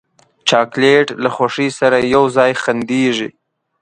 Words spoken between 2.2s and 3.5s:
ځای خندېږي.